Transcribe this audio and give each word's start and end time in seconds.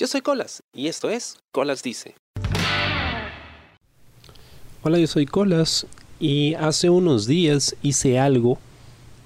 Yo 0.00 0.06
soy 0.06 0.22
Colas 0.22 0.62
y 0.72 0.86
esto 0.88 1.10
es 1.10 1.36
Colas 1.52 1.82
Dice. 1.82 2.14
Hola, 4.82 4.98
yo 4.98 5.06
soy 5.06 5.26
Colas 5.26 5.86
y 6.18 6.54
hace 6.54 6.88
unos 6.88 7.26
días 7.26 7.76
hice 7.82 8.18
algo 8.18 8.58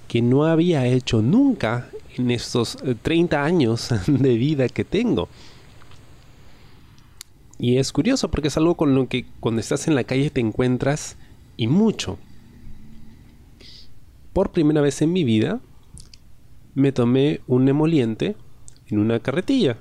que 0.09 0.21
no 0.21 0.47
había 0.47 0.85
hecho 0.85 1.23
nunca 1.23 1.89
en 2.17 2.33
estos 2.33 2.77
30 3.03 3.37
eh, 3.37 3.39
años 3.39 3.91
de 4.09 4.35
vida 4.35 4.69
que 4.69 4.83
tengo. 4.83 5.29
Y 7.57 7.77
es 7.77 7.93
curioso 7.93 8.29
porque 8.29 8.49
es 8.49 8.57
algo 8.57 8.75
con 8.75 8.97
lo 8.97 9.07
que 9.07 9.27
cuando 9.39 9.61
estás 9.61 9.87
en 9.87 9.95
la 9.95 10.03
calle 10.03 10.31
te 10.31 10.41
encuentras 10.41 11.17
y 11.57 11.69
mucho. 11.69 12.19
Por 14.33 14.51
primera 14.51 14.81
vez 14.81 15.01
en 15.03 15.13
mi 15.13 15.23
vida 15.23 15.61
me 16.75 16.91
tomé 16.91 17.43
un 17.47 17.69
emoliente 17.69 18.35
en 18.89 18.99
una 18.99 19.21
carretilla. 19.21 19.79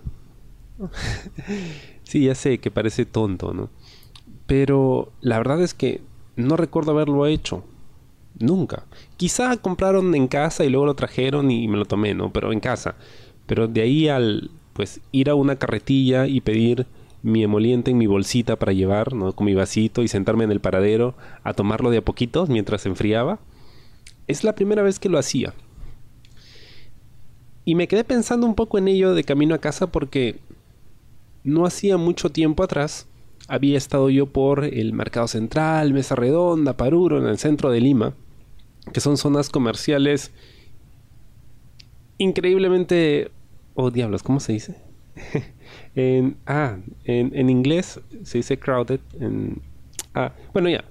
sí, 2.04 2.26
ya 2.26 2.36
sé 2.36 2.58
que 2.60 2.72
parece 2.72 3.05
tonto, 3.05 3.54
¿no? 3.54 3.70
Pero 4.48 5.12
la 5.22 5.38
verdad 5.38 5.62
es 5.62 5.73
que 5.73 6.02
no 6.36 6.58
recuerdo 6.58 6.91
haberlo 6.91 7.26
hecho. 7.26 7.64
Nunca. 8.40 8.86
Quizá 9.17 9.55
compraron 9.58 10.16
en 10.16 10.28
casa 10.28 10.66
y 10.66 10.70
luego 10.70 10.88
lo 10.88 10.95
trajeron 10.95 11.52
y 11.52 11.67
me 11.67 11.78
lo 11.78 11.86
tomé, 11.86 12.14
¿no? 12.14 12.34
Pero 12.34 12.52
en 12.52 12.59
casa. 12.59 12.95
Pero 13.45 13.67
de 13.67 13.81
ahí 13.81 14.09
al, 14.09 14.50
pues, 14.73 15.02
ir 15.12 15.30
a 15.30 15.36
una 15.36 15.58
carretilla 15.58 16.28
y 16.28 16.41
pedir 16.41 16.88
mi 17.22 17.44
emoliente 17.44 17.92
en 17.92 17.98
mi 17.98 18.08
bolsita 18.08 18.58
para 18.58 18.73
llevar, 18.73 19.14
¿no? 19.14 19.34
Con 19.34 19.45
mi 19.45 19.53
vasito 19.53 20.02
y 20.02 20.08
sentarme 20.08 20.44
en 20.44 20.52
el 20.52 20.59
paradero 20.59 21.16
a 21.44 21.53
tomarlo 21.53 21.90
de 21.90 21.98
a 21.98 22.05
poquitos 22.05 22.50
mientras 22.50 22.81
se 22.81 22.90
enfriaba. 22.90 23.40
Es 24.28 24.44
la 24.44 24.55
primera 24.55 24.81
vez 24.81 25.00
que 25.00 25.09
lo 25.09 25.20
hacía. 25.20 25.53
Y 27.66 27.76
me 27.76 27.88
quedé 27.88 28.03
pensando 28.03 28.45
un 28.45 28.55
poco 28.55 28.78
en 28.78 28.90
ello 28.90 29.14
de 29.14 29.23
camino 29.23 29.55
a 29.55 29.59
casa 29.59 29.88
porque 29.88 30.40
no 31.43 31.65
hacía 31.65 31.97
mucho 31.97 32.29
tiempo 32.29 32.63
atrás 32.63 33.07
había 33.47 33.77
estado 33.77 34.09
yo 34.09 34.27
por 34.27 34.63
el 34.63 34.94
Mercado 34.94 35.27
Central, 35.27 35.94
Mesa 35.94 36.16
Redonda, 36.16 36.77
Paruro, 36.77 37.19
en 37.19 37.27
el 37.27 37.38
centro 37.38 37.72
de 37.72 37.81
Lima, 37.81 38.13
que 38.94 39.00
son 39.00 39.17
zonas 39.17 39.50
comerciales 39.50 40.31
increíblemente... 42.17 43.31
Oh, 43.75 43.91
diablos, 43.91 44.23
¿cómo 44.23 44.39
se 44.39 44.53
dice? 44.53 44.77
en, 45.95 46.38
ah, 46.45 46.77
en, 47.05 47.50
inglés 47.50 48.00
se 48.23 48.38
dice 48.38 48.57
crowded. 48.57 49.00
En, 49.19 49.61
ah, 50.13 50.31
bueno, 50.53 50.69
ya. 50.69 50.85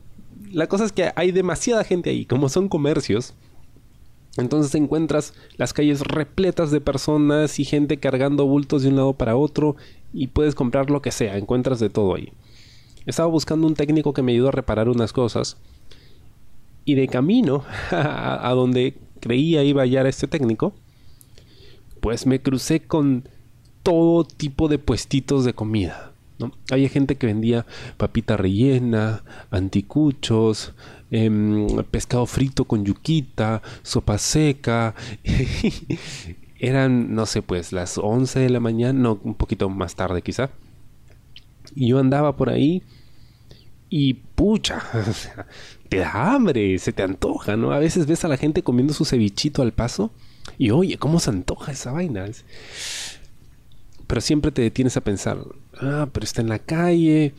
La 0.50 0.66
cosa 0.66 0.84
es 0.84 0.92
que 0.92 1.12
hay 1.14 1.30
demasiada 1.30 1.84
gente 1.84 2.10
ahí. 2.10 2.26
Como 2.26 2.48
son 2.48 2.68
comercios, 2.68 3.34
entonces 4.36 4.74
encuentras 4.74 5.34
las 5.56 5.72
calles 5.72 6.00
repletas 6.00 6.70
de 6.70 6.80
personas 6.80 7.58
y 7.58 7.64
gente 7.64 7.98
cargando 7.98 8.46
bultos 8.46 8.82
de 8.82 8.88
un 8.88 8.96
lado 8.96 9.12
para 9.12 9.36
otro 9.36 9.76
y 10.12 10.28
puedes 10.28 10.54
comprar 10.54 10.90
lo 10.90 11.02
que 11.02 11.10
sea, 11.10 11.36
encuentras 11.36 11.80
de 11.80 11.90
todo 11.90 12.14
ahí. 12.14 12.32
Estaba 13.04 13.28
buscando 13.28 13.66
un 13.66 13.74
técnico 13.74 14.12
que 14.12 14.22
me 14.22 14.32
ayudó 14.32 14.48
a 14.48 14.52
reparar 14.52 14.88
unas 14.88 15.12
cosas 15.12 15.56
y 16.84 16.94
de 16.94 17.08
camino 17.08 17.64
a, 17.90 18.50
donde 18.54 18.96
creía 19.20 19.64
iba 19.64 19.82
a 19.82 19.84
hallar 19.84 20.06
este 20.06 20.26
técnico, 20.26 20.72
pues 22.00 22.26
me 22.26 22.40
crucé 22.40 22.80
con 22.80 23.28
todo 23.82 24.24
tipo 24.24 24.68
de 24.68 24.78
puestitos 24.78 25.44
de 25.44 25.54
comida. 25.54 26.11
Había 26.70 26.88
gente 26.88 27.16
que 27.16 27.26
vendía 27.26 27.66
papita 27.96 28.36
rellena, 28.36 29.24
anticuchos, 29.50 30.74
em, 31.10 31.66
pescado 31.90 32.26
frito 32.26 32.64
con 32.64 32.84
yuquita, 32.84 33.62
sopa 33.82 34.18
seca. 34.18 34.94
Eran, 36.58 37.14
no 37.14 37.26
sé, 37.26 37.42
pues 37.42 37.72
las 37.72 37.98
11 37.98 38.40
de 38.40 38.50
la 38.50 38.60
mañana, 38.60 38.98
no, 38.98 39.20
un 39.22 39.34
poquito 39.34 39.68
más 39.68 39.94
tarde 39.94 40.22
quizá. 40.22 40.50
Y 41.74 41.88
yo 41.88 41.98
andaba 41.98 42.36
por 42.36 42.50
ahí 42.50 42.82
y 43.94 44.14
pucha, 44.14 44.82
te 45.90 45.98
da 45.98 46.32
hambre, 46.32 46.78
se 46.78 46.94
te 46.94 47.02
antoja, 47.02 47.56
¿no? 47.58 47.72
A 47.72 47.78
veces 47.78 48.06
ves 48.06 48.24
a 48.24 48.28
la 48.28 48.38
gente 48.38 48.62
comiendo 48.62 48.94
su 48.94 49.04
cevichito 49.04 49.60
al 49.60 49.72
paso 49.72 50.10
y 50.56 50.70
oye, 50.70 50.96
¿cómo 50.96 51.20
se 51.20 51.28
antoja 51.28 51.72
esa 51.72 51.92
vaina? 51.92 52.24
Pero 54.12 54.20
siempre 54.20 54.52
te 54.52 54.60
detienes 54.60 54.98
a 54.98 55.00
pensar, 55.00 55.38
ah, 55.80 56.06
pero 56.12 56.24
está 56.24 56.42
en 56.42 56.50
la 56.50 56.58
calle 56.58 57.32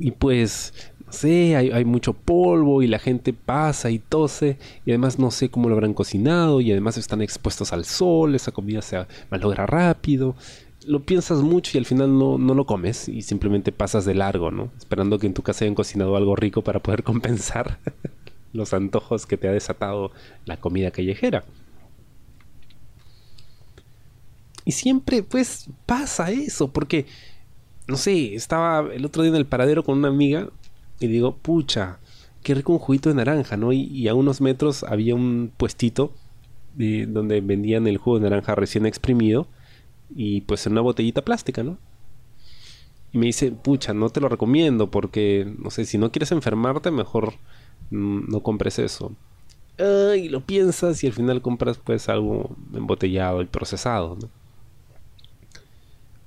y 0.00 0.10
pues, 0.10 0.74
no 1.06 1.12
sé, 1.12 1.54
hay, 1.54 1.70
hay 1.70 1.84
mucho 1.84 2.12
polvo 2.12 2.82
y 2.82 2.88
la 2.88 2.98
gente 2.98 3.32
pasa 3.32 3.88
y 3.88 4.00
tose 4.00 4.58
y 4.84 4.90
además 4.90 5.20
no 5.20 5.30
sé 5.30 5.48
cómo 5.48 5.68
lo 5.68 5.76
habrán 5.76 5.94
cocinado 5.94 6.60
y 6.60 6.72
además 6.72 6.98
están 6.98 7.22
expuestos 7.22 7.72
al 7.72 7.84
sol, 7.84 8.34
esa 8.34 8.50
comida 8.50 8.82
se 8.82 9.06
malogra 9.30 9.64
rápido 9.64 10.34
lo 10.88 11.04
piensas 11.04 11.38
mucho 11.42 11.70
y 11.74 11.78
al 11.78 11.86
final 11.86 12.18
no, 12.18 12.36
no, 12.36 12.54
lo 12.54 12.66
comes 12.66 13.08
y 13.08 13.22
simplemente 13.22 13.70
pasas 13.70 14.04
de 14.04 14.16
largo, 14.16 14.50
¿no? 14.50 14.72
Esperando 14.76 15.20
que 15.20 15.28
en 15.28 15.34
tu 15.34 15.42
casa 15.42 15.64
hayan 15.64 15.76
cocinado 15.76 16.16
algo 16.16 16.34
rico 16.34 16.62
para 16.62 16.80
poder 16.80 17.02
compensar 17.04 17.78
los 18.52 18.74
antojos 18.74 19.24
que 19.24 19.36
te 19.36 19.46
ha 19.46 19.52
desatado 19.52 20.10
la 20.46 20.56
comida 20.56 20.90
callejera. 20.90 21.44
Y 24.68 24.72
siempre 24.72 25.22
pues 25.22 25.70
pasa 25.86 26.30
eso, 26.30 26.70
porque, 26.70 27.06
no 27.86 27.96
sé, 27.96 28.34
estaba 28.34 28.92
el 28.92 29.06
otro 29.06 29.22
día 29.22 29.30
en 29.30 29.36
el 29.36 29.46
paradero 29.46 29.82
con 29.82 29.96
una 29.96 30.08
amiga 30.08 30.50
y 31.00 31.06
digo, 31.06 31.38
pucha, 31.38 32.00
qué 32.42 32.52
rico 32.52 32.74
un 32.74 32.78
juguito 32.78 33.08
de 33.08 33.14
naranja, 33.14 33.56
¿no? 33.56 33.72
Y, 33.72 34.06
a 34.08 34.14
unos 34.14 34.42
metros 34.42 34.84
había 34.84 35.14
un 35.14 35.50
puestito 35.56 36.12
de, 36.74 37.06
donde 37.06 37.40
vendían 37.40 37.86
el 37.86 37.96
jugo 37.96 38.18
de 38.18 38.28
naranja 38.28 38.54
recién 38.56 38.84
exprimido 38.84 39.46
y 40.14 40.42
pues 40.42 40.66
en 40.66 40.72
una 40.72 40.82
botellita 40.82 41.24
plástica, 41.24 41.62
¿no? 41.62 41.78
Y 43.14 43.16
me 43.16 43.24
dice, 43.24 43.52
pucha, 43.52 43.94
no 43.94 44.10
te 44.10 44.20
lo 44.20 44.28
recomiendo 44.28 44.90
porque, 44.90 45.50
no 45.58 45.70
sé, 45.70 45.86
si 45.86 45.96
no 45.96 46.12
quieres 46.12 46.30
enfermarte, 46.30 46.90
mejor 46.90 47.32
no 47.90 48.42
compres 48.42 48.78
eso. 48.78 49.12
y 49.78 50.28
lo 50.28 50.42
piensas 50.42 51.02
y 51.04 51.06
al 51.06 51.14
final 51.14 51.40
compras 51.40 51.78
pues 51.78 52.10
algo 52.10 52.54
embotellado 52.74 53.40
y 53.40 53.46
procesado, 53.46 54.18
¿no? 54.20 54.37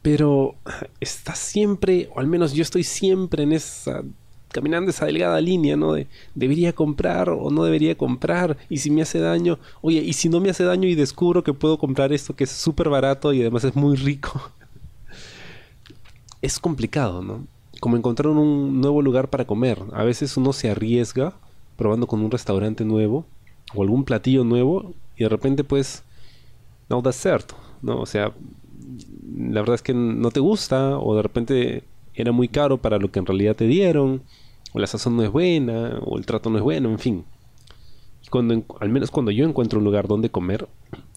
Pero 0.02 0.56
está 1.00 1.36
siempre, 1.36 2.10
o 2.16 2.20
al 2.20 2.28
menos 2.28 2.54
yo 2.54 2.64
estoy 2.64 2.84
siempre 2.84 3.44
en 3.44 3.54
esa 3.54 4.04
caminando 4.52 4.92
esa 4.92 5.06
delgada 5.06 5.40
línea, 5.42 5.76
¿no? 5.76 5.94
De 5.94 6.08
debería 6.36 6.74
comprar 6.74 7.30
o 7.30 7.50
no 7.50 7.64
debería 7.64 7.98
comprar, 7.98 8.58
y 8.70 8.78
si 8.78 8.92
me 8.92 9.02
hace 9.02 9.20
daño, 9.20 9.60
oye, 9.82 10.00
y 10.02 10.14
si 10.14 10.30
no 10.30 10.40
me 10.40 10.50
hace 10.50 10.64
daño 10.64 10.88
y 10.88 10.96
descubro 10.96 11.44
que 11.44 11.54
puedo 11.54 11.78
comprar 11.78 12.14
esto 12.14 12.36
que 12.36 12.44
es 12.44 12.52
súper 12.52 12.90
barato 12.90 13.34
y 13.34 13.42
además 13.42 13.64
es 13.64 13.76
muy 13.76 13.96
rico. 13.96 14.52
es 16.42 16.60
complicado, 16.60 17.22
¿no? 17.22 17.46
Como 17.80 17.98
encontrar 17.98 18.28
un 18.28 18.82
nuevo 18.82 19.02
lugar 19.02 19.30
para 19.30 19.46
comer. 19.46 19.80
A 19.94 20.04
veces 20.04 20.38
uno 20.38 20.54
se 20.54 20.70
arriesga 20.70 21.34
probando 21.78 22.06
con 22.08 22.22
un 22.22 22.32
restaurante 22.32 22.86
nuevo 22.86 23.26
o 23.74 23.82
algún 23.82 24.04
platillo 24.04 24.44
nuevo 24.44 24.94
y 25.16 25.24
de 25.24 25.30
repente 25.30 25.64
pues 25.64 26.04
no 26.90 27.02
da 27.02 27.12
cierto, 27.12 27.56
¿no? 27.82 28.00
O 28.00 28.06
sea, 28.06 28.34
la 29.36 29.62
verdad 29.62 29.76
es 29.76 29.82
que 29.82 29.94
no 29.94 30.32
te 30.32 30.40
gusta 30.40 30.98
o 30.98 31.16
de 31.16 31.22
repente 31.22 31.84
era 32.14 32.32
muy 32.32 32.48
caro 32.48 32.78
para 32.78 32.98
lo 32.98 33.12
que 33.12 33.20
en 33.20 33.26
realidad 33.26 33.56
te 33.56 33.68
dieron 33.68 34.24
o 34.74 34.80
la 34.80 34.88
sazón 34.88 35.18
no 35.18 35.24
es 35.24 35.32
buena, 35.32 36.00
o 36.06 36.18
el 36.18 36.26
trato 36.26 36.50
no 36.50 36.58
es 36.58 36.64
bueno, 36.64 36.90
en 36.90 37.00
fin. 37.00 37.26
Cuando, 38.30 38.64
al 38.80 38.90
menos 38.90 39.12
cuando 39.12 39.32
yo 39.32 39.46
encuentro 39.46 39.80
un 39.80 39.86
lugar 39.86 40.08
donde 40.08 40.30
comer, 40.30 40.68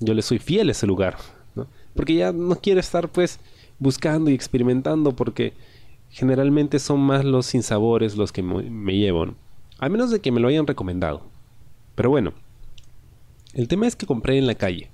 yo 0.00 0.14
le 0.14 0.22
soy 0.22 0.38
fiel 0.38 0.68
a 0.68 0.72
ese 0.72 0.86
lugar, 0.86 1.16
¿no? 1.54 1.68
Porque 1.94 2.14
ya 2.14 2.32
no 2.32 2.56
quiero 2.56 2.80
estar 2.80 3.08
pues 3.08 3.38
buscando 3.78 4.30
y 4.30 4.34
experimentando 4.34 5.14
porque 5.14 5.52
generalmente 6.10 6.78
son 6.78 7.00
más 7.00 7.24
los 7.24 7.46
sinsabores 7.46 8.16
los 8.16 8.32
que 8.32 8.42
me, 8.42 8.96
llevan. 8.96 9.36
Al 9.78 9.90
menos 9.90 10.10
de 10.10 10.20
que 10.20 10.32
me 10.32 10.40
lo 10.40 10.48
hayan 10.48 10.66
recomendado. 10.66 11.22
Pero 11.94 12.10
bueno, 12.10 12.32
el 13.52 13.68
tema 13.68 13.86
es 13.86 13.94
que 13.94 14.06
compré 14.06 14.38
en 14.38 14.48
la 14.48 14.56
calle. 14.56 14.90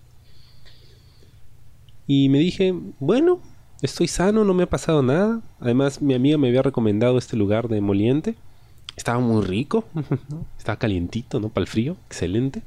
Y 2.13 2.29
me 2.29 2.41
dije, 2.41 2.75
bueno, 2.99 3.41
estoy 3.83 4.09
sano, 4.09 4.45
no 4.45 4.53
me 4.53 4.65
ha 4.65 4.69
pasado 4.69 5.01
nada. 5.01 5.43
Además, 5.61 6.03
mi 6.03 6.13
amiga 6.15 6.39
me 6.39 6.49
había 6.49 6.61
recomendado 6.61 7.17
este 7.19 7.37
lugar 7.37 7.69
de 7.69 7.81
Moliente. 7.81 8.35
Estaba 8.97 9.21
muy 9.21 9.45
rico. 9.45 9.85
Estaba 10.59 10.77
calientito, 10.77 11.39
¿no? 11.39 11.51
Para 11.51 11.63
el 11.63 11.69
frío. 11.69 11.97
Excelente. 12.09 12.63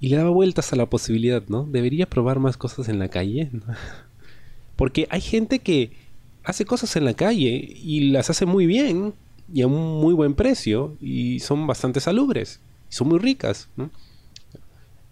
Y 0.00 0.08
le 0.08 0.16
daba 0.16 0.30
vueltas 0.30 0.72
a 0.72 0.76
la 0.76 0.86
posibilidad, 0.86 1.42
¿no? 1.48 1.64
Debería 1.64 2.08
probar 2.08 2.38
más 2.38 2.56
cosas 2.56 2.88
en 2.88 2.98
la 2.98 3.08
calle. 3.08 3.50
Porque 4.76 5.06
hay 5.10 5.20
gente 5.20 5.58
que 5.58 5.92
hace 6.44 6.64
cosas 6.64 6.96
en 6.96 7.04
la 7.04 7.12
calle 7.12 7.76
y 7.76 8.10
las 8.10 8.30
hace 8.30 8.46
muy 8.46 8.64
bien 8.64 9.12
y 9.52 9.60
a 9.60 9.66
un 9.66 10.00
muy 10.00 10.14
buen 10.14 10.32
precio 10.32 10.96
y 10.98 11.40
son 11.40 11.66
bastante 11.66 12.00
salubres. 12.00 12.58
Y 12.90 12.94
son 12.94 13.08
muy 13.08 13.18
ricas, 13.18 13.68
¿no? 13.76 13.90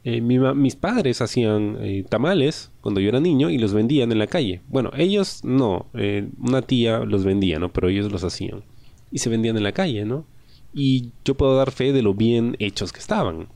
Eh, 0.03 0.23
mis 0.23 0.77
padres 0.77 1.21
hacían 1.21 1.77
eh, 1.81 2.05
tamales 2.09 2.71
cuando 2.81 3.03
yo 3.03 3.11
era 3.11 3.21
niño 3.21 3.51
y 3.51 3.59
los 3.59 3.75
vendían 3.75 4.11
en 4.13 4.19
la 4.19 4.27
calle. 4.27 4.63
Bueno, 4.69 4.91
ellos 4.97 5.45
no, 5.45 5.87
eh, 5.93 6.27
una 6.39 6.63
tía 6.63 7.01
los 7.01 7.25
vendía, 7.25 7.59
¿no? 7.59 7.71
Pero 7.71 7.89
ellos 7.89 8.11
los 8.11 8.25
hacían. 8.25 8.63
Y 9.11 9.19
se 9.19 9.29
vendían 9.29 9.59
en 9.59 9.63
la 9.63 9.73
calle, 9.73 10.07
¿no? 10.07 10.25
Y 10.73 11.11
yo 11.25 11.35
puedo 11.37 11.57
dar 11.57 11.71
fe 11.71 11.93
de 11.93 12.01
lo 12.01 12.15
bien 12.15 12.57
hechos 12.61 12.93
que 12.93 13.01
estaban. 13.01 13.49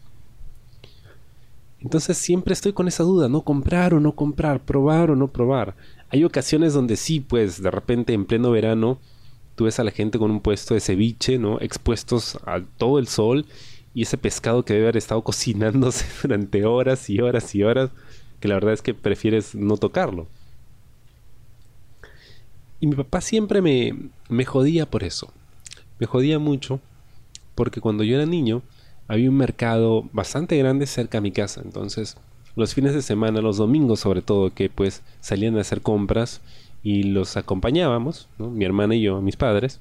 Entonces 1.80 2.18
siempre 2.18 2.52
estoy 2.52 2.72
con 2.72 2.88
esa 2.88 3.04
duda, 3.04 3.28
no 3.28 3.42
comprar 3.42 3.94
o 3.94 4.00
no 4.00 4.12
comprar, 4.14 4.64
probar 4.64 5.10
o 5.10 5.16
no 5.16 5.28
probar. 5.28 5.76
Hay 6.10 6.24
ocasiones 6.24 6.74
donde 6.74 6.96
sí, 6.96 7.20
pues 7.20 7.62
de 7.62 7.70
repente 7.70 8.12
en 8.12 8.26
pleno 8.26 8.50
verano 8.50 8.98
tú 9.54 9.64
ves 9.64 9.78
a 9.78 9.84
la 9.84 9.90
gente 9.90 10.18
con 10.18 10.30
un 10.30 10.40
puesto 10.40 10.74
de 10.74 10.80
ceviche, 10.80 11.38
¿no? 11.38 11.58
Expuestos 11.60 12.38
a 12.44 12.60
todo 12.76 12.98
el 12.98 13.06
sol 13.06 13.46
y 13.94 14.02
ese 14.02 14.18
pescado 14.18 14.64
que 14.64 14.74
debe 14.74 14.86
haber 14.86 14.96
estado 14.96 15.22
cocinándose 15.22 16.04
durante 16.22 16.64
horas 16.64 17.08
y 17.08 17.20
horas 17.20 17.54
y 17.54 17.62
horas, 17.62 17.90
que 18.40 18.48
la 18.48 18.54
verdad 18.54 18.74
es 18.74 18.82
que 18.82 18.92
prefieres 18.92 19.54
no 19.54 19.76
tocarlo. 19.76 20.26
Y 22.80 22.86
mi 22.88 22.96
papá 22.96 23.20
siempre 23.20 23.62
me, 23.62 24.10
me 24.28 24.44
jodía 24.44 24.84
por 24.84 25.04
eso. 25.04 25.32
Me 25.98 26.06
jodía 26.06 26.38
mucho 26.38 26.80
porque 27.54 27.80
cuando 27.80 28.04
yo 28.04 28.16
era 28.16 28.26
niño 28.26 28.62
había 29.08 29.30
un 29.30 29.36
mercado 29.36 30.08
bastante 30.12 30.56
grande 30.58 30.86
cerca 30.86 31.18
de 31.18 31.22
mi 31.22 31.32
casa. 31.32 31.62
Entonces, 31.64 32.16
los 32.56 32.74
fines 32.74 32.94
de 32.94 33.02
semana, 33.02 33.40
los 33.40 33.56
domingos 33.56 34.00
sobre 34.00 34.22
todo, 34.22 34.52
que 34.52 34.68
pues 34.68 35.02
salían 35.20 35.56
a 35.56 35.60
hacer 35.60 35.82
compras 35.82 36.40
y 36.82 37.04
los 37.04 37.36
acompañábamos, 37.36 38.28
mi 38.38 38.64
hermana 38.64 38.94
y 38.94 39.02
yo, 39.02 39.20
mis 39.20 39.36
padres. 39.36 39.80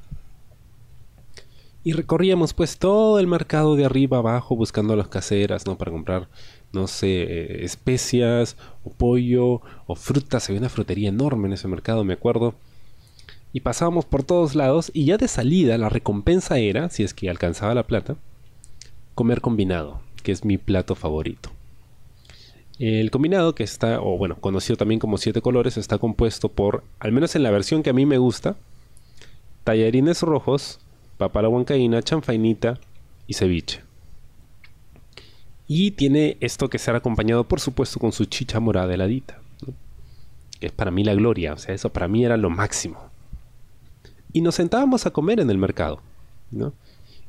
Y 1.84 1.94
recorríamos 1.94 2.54
pues 2.54 2.78
todo 2.78 3.20
el 3.20 3.28
mercado 3.28 3.76
de 3.76 3.86
arriba 3.86 4.20
abajo 4.20 4.56
buscando 4.56 4.96
las 4.96 5.10
caseras, 5.10 5.66
¿no? 5.66 5.78
Para 5.78 5.92
comprar, 5.92 6.30
no 6.72 6.88
sé, 6.88 7.64
especias 7.64 8.56
o 8.84 8.92
pollo 8.92 9.62
o 9.86 9.96
frutas. 9.96 10.48
Había 10.48 10.62
una 10.62 10.70
frutería 10.70 11.10
enorme 11.10 11.48
en 11.48 11.54
ese 11.54 11.68
mercado, 11.68 12.04
me 12.04 12.14
acuerdo 12.14 12.56
y 13.54 13.60
pasábamos 13.60 14.06
por 14.06 14.24
todos 14.24 14.56
lados 14.56 14.90
y 14.94 15.06
ya 15.06 15.18
de 15.18 15.28
salida 15.28 15.78
la 15.78 15.88
recompensa 15.88 16.58
era, 16.58 16.90
si 16.90 17.04
es 17.04 17.14
que 17.14 17.30
alcanzaba 17.30 17.76
la 17.76 17.86
plata, 17.86 18.16
comer 19.14 19.42
combinado, 19.42 20.02
que 20.24 20.32
es 20.32 20.44
mi 20.44 20.58
plato 20.58 20.96
favorito. 20.96 21.52
El 22.80 23.12
combinado, 23.12 23.54
que 23.54 23.64
está, 23.64 24.02
o 24.02 24.18
bueno, 24.18 24.38
conocido 24.42 24.76
también 24.76 25.00
como 25.00 25.18
siete 25.20 25.44
colores, 25.44 25.78
está 25.78 26.00
compuesto 26.00 26.50
por, 26.50 26.84
al 27.00 27.12
menos 27.12 27.36
en 27.36 27.44
la 27.44 27.52
versión 27.52 27.84
que 27.84 27.92
a 27.92 27.94
mí 27.94 28.08
me 28.08 28.18
gusta, 28.18 28.56
tallarines 29.64 30.24
rojos, 30.24 30.80
papa 31.18 31.40
a 31.40 31.44
la 31.44 31.50
huancaína, 31.50 32.02
chanfainita 32.02 32.80
y 33.28 33.34
ceviche. 33.34 33.82
Y 35.68 35.92
tiene 35.92 36.38
esto 36.40 36.70
que 36.70 36.80
será 36.80 36.98
acompañado, 36.98 37.46
por 37.46 37.60
supuesto, 37.60 38.00
con 38.00 38.12
su 38.12 38.26
chicha 38.26 38.60
morada 38.60 38.94
heladita. 38.94 39.40
Que 40.60 40.68
es 40.68 40.72
para 40.72 40.92
mí 40.92 41.04
la 41.04 41.14
gloria, 41.14 41.54
o 41.54 41.58
sea, 41.58 41.74
eso 41.74 41.92
para 41.92 42.08
mí 42.08 42.24
era 42.24 42.38
lo 42.38 42.50
máximo 42.50 43.14
y 44.34 44.42
nos 44.42 44.56
sentábamos 44.56 45.06
a 45.06 45.12
comer 45.12 45.40
en 45.40 45.50
el 45.50 45.60
mercado, 45.60 46.02
¿no? 46.52 46.74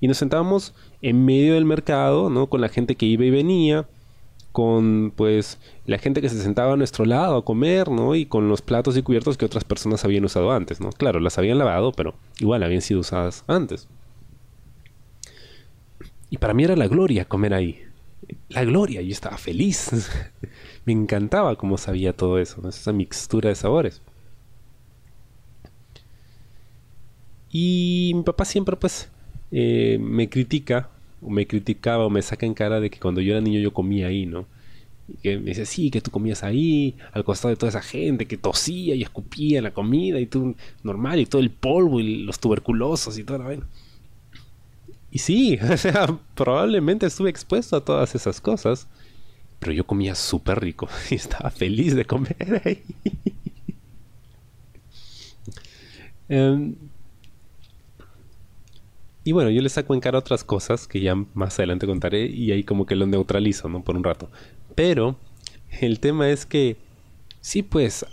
Y 0.01 0.09
nos 0.09 0.17
sentábamos 0.17 0.75
en 1.03 1.25
medio 1.25 1.55
del 1.55 1.67
mercado, 1.67 2.31
¿no? 2.31 2.49
Con 2.49 2.63
la 2.63 2.71
gente 2.71 2.97
que 2.97 3.07
iba 3.07 3.25
y 3.25 3.31
venía, 3.31 3.87
con 4.55 5.13
pues 5.17 5.59
la 5.85 5.99
gente 5.99 6.23
que 6.23 6.29
se 6.29 6.41
sentaba 6.41 6.75
a 6.75 6.77
nuestro 6.77 7.05
lado 7.05 7.39
a 7.39 7.45
comer, 7.45 7.89
¿no? 7.89 8.15
Y 8.15 8.25
con 8.25 8.49
los 8.49 8.63
platos 8.63 8.97
y 8.97 9.03
cubiertos 9.03 9.37
que 9.37 9.45
otras 9.45 9.65
personas 9.65 10.05
habían 10.05 10.25
usado 10.25 10.53
antes, 10.53 10.81
¿no? 10.81 10.91
Claro, 10.91 11.19
las 11.19 11.39
habían 11.39 11.59
lavado, 11.59 11.91
pero 11.91 12.15
igual 12.39 12.63
habían 12.63 12.81
sido 12.81 13.01
usadas 13.01 13.43
antes. 13.49 13.89
Y 16.31 16.39
para 16.39 16.55
mí 16.55 16.63
era 16.63 16.77
la 16.77 16.87
gloria 16.87 17.25
comer 17.25 17.53
ahí. 17.53 17.83
La 18.49 18.63
gloria, 18.65 19.03
yo 19.03 19.11
estaba 19.11 19.39
feliz. 19.39 19.91
Me 20.85 20.93
encantaba 20.93 21.57
cómo 21.57 21.77
sabía 21.77 22.17
todo 22.17 22.39
eso, 22.39 22.69
esa 22.69 22.93
mixtura 22.93 23.49
de 23.49 23.57
sabores. 23.57 24.03
Y 27.51 28.13
mi 28.15 28.23
papá 28.23 28.45
siempre 28.45 28.77
pues 28.77 29.11
eh, 29.51 29.99
me 30.01 30.29
critica, 30.29 30.91
me 31.29 31.47
criticaba 31.47 32.07
o 32.07 32.11
me 32.11 32.23
saca 32.23 32.47
en 32.47 32.55
cara 32.55 32.81
de 32.81 32.91
que 32.91 33.01
cuando 33.01 33.21
yo 33.21 33.33
era 33.33 33.41
niño 33.41 33.61
yo 33.61 33.73
comía 33.73 34.09
ahí, 34.09 34.27
¿no? 34.27 34.47
Y 35.09 35.17
que 35.19 35.39
me 35.39 35.51
dice, 35.51 35.67
sí, 35.67 35.91
que 35.91 36.01
tú 36.01 36.11
comías 36.11 36.43
ahí, 36.43 36.97
al 37.13 37.25
costado 37.25 37.51
de 37.51 37.57
toda 37.57 37.71
esa 37.71 37.83
gente 37.83 38.27
que 38.27 38.37
tosía 38.39 38.95
y 38.95 39.03
escupía 39.03 39.61
la 39.61 39.73
comida 39.73 40.19
y 40.21 40.27
tú 40.27 40.55
normal, 40.83 41.21
y 41.21 41.27
todo 41.27 41.43
el 41.43 41.51
polvo 41.51 42.01
y 42.01 42.25
los 42.25 42.39
tuberculosos 42.39 43.19
y 43.19 43.25
todo 43.25 43.39
la 43.39 43.59
Y 45.11 45.19
sí, 45.19 45.59
o 45.71 45.77
sea, 45.77 46.07
probablemente 46.35 47.07
estuve 47.07 47.31
expuesto 47.31 47.77
a 47.77 47.85
todas 47.85 48.15
esas 48.15 48.41
cosas, 48.41 48.89
pero 49.59 49.73
yo 49.73 49.87
comía 49.87 50.15
súper 50.15 50.61
rico 50.61 50.89
y 51.11 51.17
estaba 51.17 51.51
feliz 51.51 51.95
de 51.95 52.05
comer 52.05 52.63
ahí. 52.65 52.83
Em, 56.29 56.75
y 59.25 59.33
bueno, 59.33 59.49
yo 59.51 59.63
le 59.63 59.71
saco 59.71 59.95
en 59.95 60.01
cara 60.01 60.19
otras 60.19 60.45
cosas 60.45 60.87
que 60.87 61.01
ya 61.01 61.15
más 61.33 61.59
adelante 61.59 61.87
contaré 61.87 62.27
y 62.27 62.53
ahí 62.53 62.63
como 62.63 62.85
que 62.85 62.95
lo 62.95 63.07
neutralizo, 63.07 63.71
¿no? 63.71 63.83
Por 63.83 63.97
un 63.97 64.05
rato. 64.05 64.29
Pero 64.75 65.17
el 65.81 65.99
tema 65.99 66.29
es 66.29 66.45
que 66.45 66.77
sí, 67.41 67.63
pues 67.63 68.05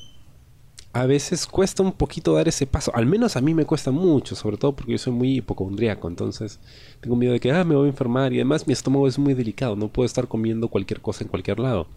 a 0.93 1.05
veces 1.05 1.45
cuesta 1.47 1.83
un 1.83 1.91
poquito 1.91 2.33
dar 2.33 2.47
ese 2.47 2.65
paso. 2.65 2.91
Al 2.95 3.05
menos 3.05 3.35
a 3.35 3.41
mí 3.41 3.53
me 3.53 3.65
cuesta 3.65 3.91
mucho, 3.91 4.35
sobre 4.35 4.55
todo 4.55 4.73
porque 4.73 4.93
yo 4.93 4.97
soy 4.97 5.11
muy 5.11 5.37
hipocondriaco. 5.37 6.07
Entonces 6.07 6.59
tengo 7.01 7.17
miedo 7.17 7.33
de 7.33 7.41
que 7.41 7.51
ah, 7.51 7.65
me 7.65 7.75
voy 7.75 7.87
a 7.87 7.89
enfermar 7.89 8.31
y 8.31 8.37
además 8.37 8.65
mi 8.65 8.73
estómago 8.73 9.07
es 9.07 9.19
muy 9.19 9.33
delicado. 9.33 9.75
No 9.75 9.89
puedo 9.89 10.05
estar 10.05 10.29
comiendo 10.29 10.69
cualquier 10.69 11.01
cosa 11.01 11.25
en 11.25 11.29
cualquier 11.29 11.59
lado. 11.59 11.87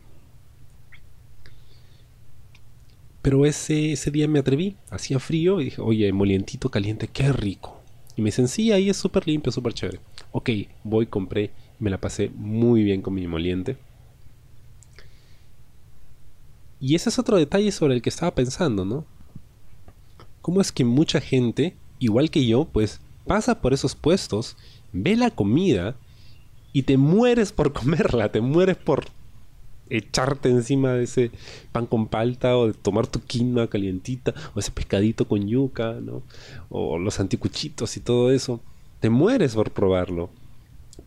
Pero 3.23 3.47
ese, 3.47 3.93
ese 3.93 4.11
día 4.11 4.29
me 4.29 4.41
atreví, 4.41 4.77
hacía 4.91 5.19
frío 5.19 5.61
y 5.61 5.67
dije, 5.67 5.81
oye, 5.81 6.13
molientito 6.13 6.69
caliente, 6.69 7.09
qué 7.09 7.33
rico. 7.33 7.74
Y 8.17 8.23
me 8.23 8.27
dicen, 8.27 8.49
sí, 8.49 8.73
ahí 8.73 8.89
es 8.89 8.97
súper 8.97 9.27
limpio, 9.27 9.51
súper 9.51 9.75
chévere. 9.75 10.01
Ok, 10.33 10.51
voy, 10.85 11.07
compré, 11.07 11.51
me 11.79 11.91
la 11.91 11.99
pasé 11.99 12.31
muy 12.35 12.83
bien 12.85 13.03
con 13.03 13.15
mi 13.15 13.27
moliente. 13.27 13.77
Y 16.81 16.95
ese 16.95 17.09
es 17.09 17.19
otro 17.19 17.37
detalle 17.37 17.73
sobre 17.73 17.95
el 17.95 18.03
que 18.03 18.11
estaba 18.11 18.35
pensando, 18.35 18.85
¿no? 18.85 19.05
¿Cómo 20.43 20.61
es 20.61 20.71
que 20.71 20.85
mucha 20.85 21.21
gente, 21.21 21.77
igual 21.99 22.31
que 22.31 22.47
yo, 22.47 22.67
pues 22.67 23.01
pasa 23.27 23.61
por 23.61 23.73
esos 23.73 23.95
puestos, 23.95 24.57
ve 24.93 25.17
la 25.17 25.31
comida 25.31 25.97
y 26.73 26.83
te 26.83 26.99
mueres 26.99 27.53
por 27.53 27.73
comerla, 27.73 28.31
te 28.31 28.41
mueres 28.41 28.77
por 28.77 29.07
echarte 29.91 30.49
encima 30.49 30.93
de 30.93 31.05
ese 31.05 31.31
pan 31.73 31.87
con 31.87 32.07
palta 32.07 32.57
o 32.57 32.67
de 32.67 32.73
tomar 32.73 33.07
tu 33.07 33.21
quinoa 33.21 33.69
calientita 33.69 34.35
o 34.55 34.61
ese 34.61 34.71
pescadito 34.71 35.27
con 35.27 35.47
yuca, 35.47 35.95
¿no? 36.01 36.23
O 36.71 36.99
los 36.99 37.21
anticuchitos 37.21 37.97
y 37.97 38.01
todo 38.01 38.31
eso. 38.33 38.61
Te 39.01 39.11
mueres 39.11 39.55
por 39.55 39.71
probarlo. 39.71 40.31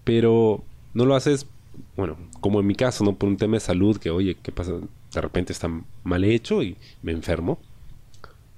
Pero 0.03 0.63
no 0.93 1.05
lo 1.05 1.15
haces, 1.15 1.47
bueno, 1.95 2.17
como 2.39 2.59
en 2.59 2.67
mi 2.67 2.75
caso, 2.75 3.03
¿no? 3.03 3.15
Por 3.15 3.29
un 3.29 3.37
tema 3.37 3.57
de 3.57 3.61
salud 3.61 3.97
que, 3.97 4.09
oye, 4.09 4.35
¿qué 4.41 4.51
pasa? 4.51 4.73
De 5.13 5.21
repente 5.21 5.53
está 5.53 5.69
mal 6.03 6.23
hecho 6.23 6.61
y 6.63 6.77
me 7.01 7.11
enfermo. 7.11 7.59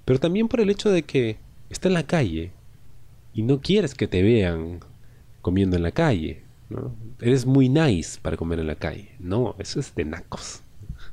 Pero 0.06 0.20
también 0.20 0.48
por 0.48 0.60
el 0.60 0.70
hecho 0.70 0.90
de 0.90 1.04
que 1.04 1.38
está 1.70 1.88
en 1.88 1.94
la 1.94 2.04
calle 2.04 2.52
y 3.34 3.44
no 3.44 3.62
quieres 3.62 3.94
que 3.94 4.08
te 4.08 4.24
vean 4.24 4.80
comiendo 5.42 5.76
en 5.78 5.84
la 5.84 5.92
calle. 5.92 6.42
Eres 7.20 7.46
muy 7.46 7.68
nice 7.70 8.20
para 8.22 8.38
comer 8.38 8.60
en 8.60 8.68
la 8.68 8.76
calle. 8.76 9.16
No, 9.20 9.56
eso 9.60 9.80
es 9.80 9.94
de 9.96 10.06
nacos. 10.06 10.62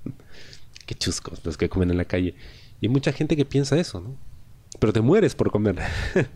Qué 0.87 0.95
chuscos 0.95 1.45
los 1.45 1.57
que 1.57 1.69
comen 1.69 1.91
en 1.91 1.97
la 1.97 2.05
calle. 2.05 2.35
Y 2.81 2.87
hay 2.87 2.93
mucha 2.93 3.13
gente 3.13 3.37
que 3.37 3.45
piensa 3.45 3.79
eso, 3.79 4.01
¿no? 4.01 4.17
Pero 4.79 4.93
te 4.93 5.01
mueres 5.01 5.35
por 5.35 5.51
comer. 5.51 5.79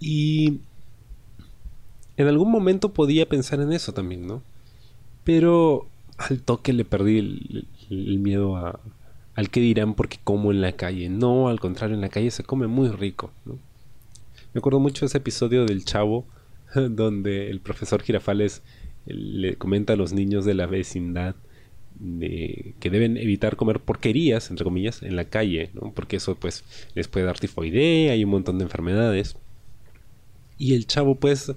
y 0.00 0.60
en 2.16 2.28
algún 2.28 2.50
momento 2.50 2.92
podía 2.92 3.28
pensar 3.28 3.60
en 3.60 3.72
eso 3.72 3.92
también, 3.92 4.26
¿no? 4.26 4.42
Pero 5.24 5.88
al 6.18 6.40
toque 6.40 6.72
le 6.72 6.84
perdí 6.84 7.18
el, 7.18 7.68
el 7.90 8.18
miedo 8.20 8.56
a, 8.56 8.80
al 9.34 9.50
que 9.50 9.60
dirán 9.60 9.94
porque 9.94 10.18
como 10.22 10.50
en 10.52 10.60
la 10.60 10.72
calle. 10.72 11.08
No, 11.08 11.48
al 11.48 11.60
contrario, 11.60 11.94
en 11.94 12.00
la 12.00 12.08
calle 12.08 12.30
se 12.30 12.44
come 12.44 12.68
muy 12.68 12.88
rico, 12.88 13.32
¿no? 13.44 13.58
Me 14.56 14.60
acuerdo 14.60 14.80
mucho 14.80 15.00
de 15.00 15.08
ese 15.08 15.18
episodio 15.18 15.66
del 15.66 15.84
Chavo, 15.84 16.26
donde 16.74 17.50
el 17.50 17.60
profesor 17.60 18.02
Girafales 18.02 18.62
le 19.04 19.56
comenta 19.56 19.92
a 19.92 19.96
los 19.96 20.14
niños 20.14 20.46
de 20.46 20.54
la 20.54 20.64
vecindad 20.64 21.36
que 22.00 22.90
deben 22.90 23.18
evitar 23.18 23.56
comer 23.56 23.80
porquerías, 23.80 24.48
entre 24.48 24.64
comillas, 24.64 25.02
en 25.02 25.14
la 25.14 25.26
calle, 25.26 25.68
¿no? 25.74 25.92
porque 25.92 26.16
eso 26.16 26.36
pues 26.36 26.64
les 26.94 27.06
puede 27.06 27.26
dar 27.26 27.38
tifoidea 27.38 28.16
y 28.16 28.24
un 28.24 28.30
montón 28.30 28.56
de 28.56 28.64
enfermedades. 28.64 29.36
Y 30.56 30.72
el 30.72 30.86
chavo 30.86 31.16
pues 31.16 31.52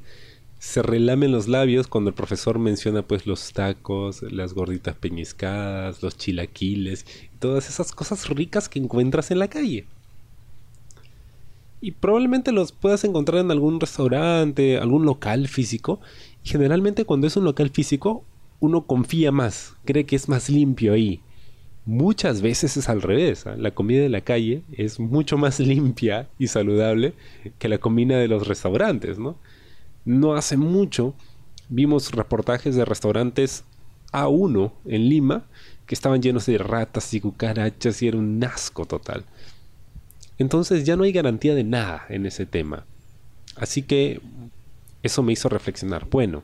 se 0.57 0.81
relame 0.81 1.29
los 1.29 1.47
labios 1.47 1.87
cuando 1.87 2.09
el 2.09 2.15
profesor 2.15 2.59
menciona 2.59 3.03
pues 3.03 3.25
los 3.25 3.53
tacos, 3.53 4.23
las 4.23 4.53
gorditas 4.53 4.97
peñiscadas, 4.97 6.03
los 6.03 6.17
chilaquiles, 6.17 7.05
todas 7.39 7.69
esas 7.69 7.93
cosas 7.93 8.27
ricas 8.27 8.67
que 8.67 8.79
encuentras 8.79 9.31
en 9.31 9.39
la 9.39 9.47
calle 9.47 9.87
y 11.81 11.91
probablemente 11.91 12.51
los 12.51 12.71
puedas 12.71 13.03
encontrar 13.03 13.41
en 13.41 13.51
algún 13.51 13.79
restaurante, 13.79 14.77
algún 14.77 15.05
local 15.05 15.47
físico. 15.47 15.99
Y 16.43 16.49
generalmente 16.49 17.05
cuando 17.05 17.27
es 17.27 17.37
un 17.37 17.45
local 17.45 17.69
físico, 17.69 18.23
uno 18.59 18.85
confía 18.85 19.31
más, 19.31 19.75
cree 19.85 20.05
que 20.05 20.15
es 20.15 20.27
más 20.27 20.49
limpio 20.49 20.93
ahí. 20.93 21.21
Muchas 21.85 22.41
veces 22.41 22.77
es 22.77 22.89
al 22.89 23.01
revés. 23.01 23.47
¿ah? 23.47 23.55
La 23.57 23.71
comida 23.71 24.01
de 24.01 24.09
la 24.09 24.21
calle 24.21 24.63
es 24.73 24.99
mucho 24.99 25.37
más 25.37 25.59
limpia 25.59 26.27
y 26.37 26.47
saludable 26.47 27.13
que 27.57 27.69
la 27.69 27.77
comida 27.77 28.17
de 28.17 28.27
los 28.27 28.47
restaurantes, 28.47 29.17
¿no? 29.17 29.37
No 30.05 30.35
hace 30.35 30.57
mucho 30.57 31.13
vimos 31.69 32.11
reportajes 32.11 32.75
de 32.75 32.83
restaurantes 32.83 33.63
A1 34.11 34.71
en 34.85 35.09
Lima 35.09 35.45
que 35.85 35.95
estaban 35.95 36.21
llenos 36.21 36.45
de 36.45 36.57
ratas 36.57 37.13
y 37.13 37.21
cucarachas 37.21 38.01
y 38.01 38.07
era 38.07 38.17
un 38.17 38.43
asco 38.43 38.85
total. 38.85 39.23
Entonces 40.39 40.85
ya 40.85 40.95
no 40.95 41.03
hay 41.03 41.11
garantía 41.11 41.53
de 41.53 41.63
nada 41.63 42.05
en 42.09 42.25
ese 42.25 42.45
tema. 42.45 42.85
Así 43.55 43.83
que 43.83 44.21
eso 45.03 45.21
me 45.21 45.33
hizo 45.33 45.49
reflexionar. 45.49 46.07
Bueno, 46.09 46.43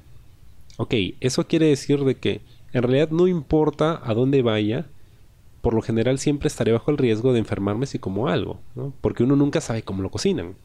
ok, 0.78 0.94
eso 1.22 1.48
quiere 1.48 1.68
decir 1.68 2.04
de 2.04 2.16
que 2.16 2.42
en 2.74 2.84
realidad 2.84 3.10
no 3.10 3.28
importa 3.28 4.02
a 4.04 4.14
dónde 4.14 4.42
vaya, 4.42 4.86
por 5.62 5.74
lo 5.74 5.82
general 5.82 6.20
siempre 6.20 6.48
estaré 6.48 6.74
bajo 6.74 6.92
el 6.92 6.98
riesgo 6.98 7.34
de 7.34 7.40
enfermarme 7.40 7.88
si 7.88 7.98
como 7.98 8.28
algo, 8.28 8.60
¿no? 8.76 8.94
porque 9.02 9.24
uno 9.24 9.36
nunca 9.36 9.62
sabe 9.62 9.82
cómo 9.82 10.04
lo 10.04 10.12
cocinan. 10.12 10.56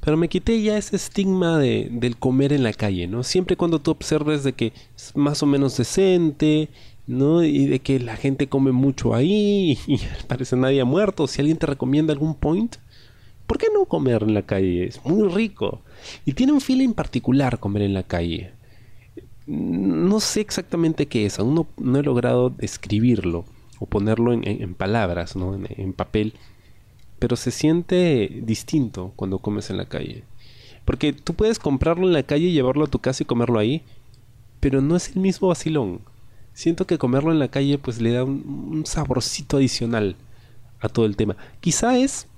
Pero 0.00 0.16
me 0.16 0.28
quité 0.28 0.60
ya 0.60 0.76
ese 0.76 0.96
estigma 0.96 1.58
de, 1.58 1.88
del 1.90 2.16
comer 2.16 2.52
en 2.52 2.62
la 2.62 2.74
calle, 2.74 3.06
¿no? 3.06 3.22
Siempre 3.22 3.56
cuando 3.56 3.78
tú 3.78 3.90
observes 3.90 4.44
de 4.44 4.52
que 4.52 4.74
es 4.94 5.16
más 5.16 5.42
o 5.42 5.46
menos 5.46 5.78
decente, 5.78 6.68
¿no? 7.06 7.44
Y 7.44 7.66
de 7.66 7.80
que 7.80 8.00
la 8.00 8.16
gente 8.16 8.48
come 8.48 8.72
mucho 8.72 9.14
ahí 9.14 9.78
y, 9.86 9.98
parece 10.26 10.56
nadie 10.56 10.80
ha 10.80 10.84
muerto. 10.84 11.26
Si 11.26 11.40
alguien 11.40 11.58
te 11.58 11.66
recomienda 11.66 12.12
algún 12.12 12.34
point, 12.34 12.76
¿por 13.46 13.58
qué 13.58 13.66
no 13.72 13.84
comer 13.84 14.22
en 14.22 14.34
la 14.34 14.42
calle? 14.42 14.86
Es 14.86 15.04
muy 15.04 15.28
rico. 15.28 15.82
Y 16.24 16.32
tiene 16.32 16.52
un 16.52 16.60
feeling 16.60 16.94
particular 16.94 17.58
comer 17.58 17.82
en 17.82 17.94
la 17.94 18.02
calle. 18.02 18.52
No 19.46 20.20
sé 20.20 20.40
exactamente 20.40 21.06
qué 21.06 21.26
es, 21.26 21.38
aún 21.38 21.66
no, 21.76 21.98
he 21.98 22.02
logrado 22.02 22.48
describirlo 22.48 23.44
o 23.78 23.84
ponerlo 23.84 24.32
en, 24.32 24.74
palabras, 24.74 25.36
¿no? 25.36 25.54
en, 25.54 25.92
papel, 25.92 26.32
pero 27.18 27.36
se 27.36 27.50
siente 27.50 28.40
distinto 28.42 29.12
cuando 29.16 29.40
comes 29.40 29.68
en 29.68 29.76
la 29.76 29.84
calle. 29.84 30.24
Porque 30.86 31.12
tú 31.12 31.34
puedes 31.34 31.58
comprarlo 31.58 32.06
en 32.06 32.14
la 32.14 32.22
calle 32.22 32.52
llevarlo 32.52 32.84
a 32.84 32.90
tu 32.90 33.00
casa 33.00 33.22
y 33.22 33.26
comerlo 33.26 33.58
ahí, 33.58 33.82
pero 34.60 34.80
no 34.80 34.96
es 34.96 35.10
el 35.10 35.20
mismo 35.20 35.48
vacilón. 35.48 36.00
Siento 36.54 36.86
que 36.86 36.98
comerlo 36.98 37.32
en 37.32 37.38
la 37.38 37.48
calle 37.48 37.78
pues 37.78 38.00
le 38.00 38.12
da 38.12 38.24
un 38.24 38.84
saborcito 38.86 39.58
adicional 39.58 40.16
a 40.80 40.88
todo 40.88 41.04
el 41.04 41.16
tema. 41.16 41.36
Quizá 41.60 41.98
es 41.98 42.28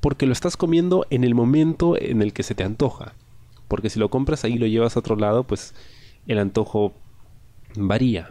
porque 0.00 0.26
lo 0.26 0.32
estás 0.32 0.56
comiendo 0.56 1.06
en 1.10 1.22
el 1.22 1.34
momento 1.34 2.00
en 2.00 2.22
el 2.22 2.32
que 2.32 2.42
se 2.42 2.54
te 2.54 2.64
antoja. 2.64 3.14
Porque 3.68 3.90
si 3.90 3.98
lo 3.98 4.10
compras 4.10 4.44
ahí 4.44 4.54
y 4.54 4.58
lo 4.58 4.66
llevas 4.66 4.96
a 4.96 5.00
otro 5.00 5.16
lado, 5.16 5.44
pues 5.44 5.74
el 6.26 6.38
antojo 6.38 6.92
varía. 7.76 8.30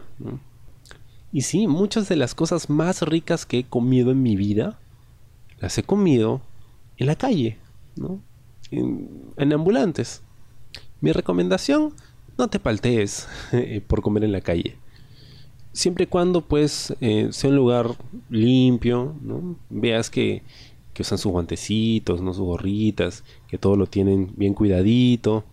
Y 1.32 1.42
sí, 1.42 1.66
muchas 1.66 2.08
de 2.08 2.16
las 2.16 2.34
cosas 2.34 2.70
más 2.70 3.02
ricas 3.02 3.46
que 3.46 3.60
he 3.60 3.64
comido 3.64 4.10
en 4.10 4.22
mi 4.22 4.36
vida, 4.36 4.78
las 5.60 5.76
he 5.78 5.82
comido 5.82 6.40
en 6.96 7.06
la 7.06 7.16
calle, 7.16 7.58
¿no? 7.96 8.20
en, 8.70 9.52
ambulantes. 9.52 10.22
Mi 11.00 11.12
recomendación, 11.12 11.92
no 12.38 12.48
te 12.48 12.58
paltees 12.58 13.28
eh, 13.52 13.82
por 13.86 14.02
comer 14.02 14.24
en 14.24 14.32
la 14.32 14.40
calle. 14.40 14.76
Siempre 15.76 16.04
y 16.04 16.06
cuando 16.06 16.40
pues 16.40 16.94
eh, 17.00 17.28
sea 17.30 17.50
un 17.50 17.56
lugar 17.56 17.96
limpio, 18.30 19.14
¿no? 19.22 19.56
veas 19.70 20.10
que 20.10 20.42
que 20.96 21.02
usan 21.02 21.18
sus 21.18 21.30
guantecitos, 21.30 22.22
¿no? 22.22 22.32
sus 22.32 22.44
gorritas, 22.44 23.22
que 23.48 23.58
todo 23.58 23.76
lo 23.76 23.86
tienen 23.86 24.32
bien 24.34 24.54
cuidadito. 24.54 25.44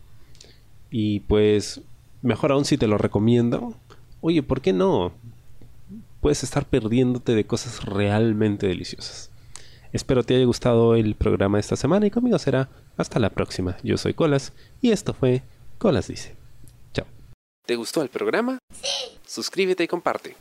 Y 0.89 1.19
pues, 1.19 1.81
mejor 2.21 2.53
aún 2.53 2.63
si 2.63 2.77
te 2.77 2.87
lo 2.87 2.97
recomiendo, 2.97 3.73
oye, 4.21 4.41
¿por 4.41 4.61
qué 4.61 4.71
no? 4.71 5.11
Puedes 6.21 6.43
estar 6.43 6.65
perdiéndote 6.65 7.35
de 7.35 7.45
cosas 7.45 7.83
realmente 7.83 8.67
deliciosas. 8.67 9.31
Espero 9.91 10.23
te 10.23 10.37
haya 10.37 10.45
gustado 10.45 10.95
el 10.95 11.15
programa 11.15 11.57
de 11.57 11.61
esta 11.61 11.75
semana 11.75 12.07
y 12.07 12.11
conmigo 12.11 12.39
será 12.39 12.69
hasta 12.95 13.19
la 13.19 13.29
próxima. 13.29 13.75
Yo 13.83 13.97
soy 13.97 14.13
Colas 14.13 14.53
y 14.81 14.91
esto 14.91 15.13
fue 15.13 15.43
Colas 15.77 16.07
Dice. 16.07 16.37
Chao. 16.93 17.05
¿Te 17.65 17.75
gustó 17.75 18.01
el 18.01 18.07
programa? 18.07 18.59
Sí. 18.71 19.12
Suscríbete 19.33 19.83
y 19.83 19.87
comparte. 19.87 20.35